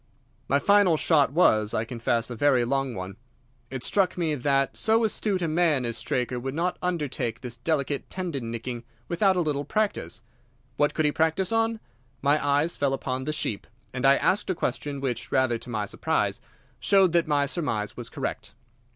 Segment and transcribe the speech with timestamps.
[0.47, 3.17] "My final shot was, I confess a very long one.
[3.69, 8.09] It struck me that so astute a man as Straker would not undertake this delicate
[8.09, 10.23] tendon nicking without a little practice.
[10.75, 11.79] What could he practice on?
[12.23, 15.85] My eyes fell upon the sheep, and I asked a question which, rather to my
[15.85, 16.41] surprise,
[16.79, 18.55] showed that my surmise was correct.